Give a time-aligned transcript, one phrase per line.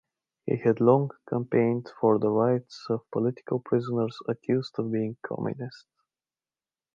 [0.47, 5.85] He had long campaigned for the rights of political prisoners accused of being communists.